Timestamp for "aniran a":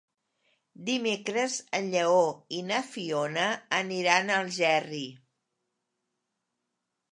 3.81-4.41